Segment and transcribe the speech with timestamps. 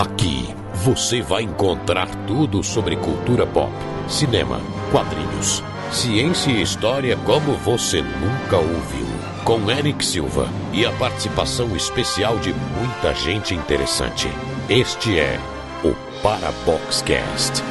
[0.00, 3.70] Aqui você vai encontrar tudo sobre cultura pop,
[4.08, 4.58] cinema,
[4.90, 9.06] quadrinhos, ciência e história como você nunca ouviu.
[9.44, 14.26] Com Eric Silva e a participação especial de muita gente interessante.
[14.70, 15.38] Este é
[15.84, 17.62] o Paraboxcast.